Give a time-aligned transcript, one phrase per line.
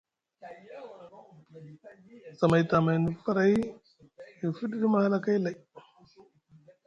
[2.37, 3.53] Zamay tamayni faray
[4.57, 5.55] fiɗiɗi mahalakay lay.